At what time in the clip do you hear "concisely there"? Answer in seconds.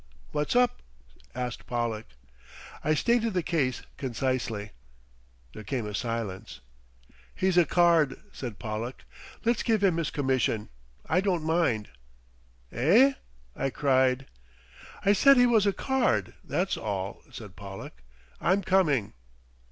3.97-5.63